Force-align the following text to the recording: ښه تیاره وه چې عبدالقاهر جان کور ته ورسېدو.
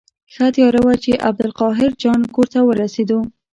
ښه 0.33 0.45
تیاره 0.55 0.81
وه 0.85 0.93
چې 1.03 1.21
عبدالقاهر 1.27 1.91
جان 2.01 2.21
کور 2.33 2.47
ته 2.53 2.59
ورسېدو. 2.67 3.19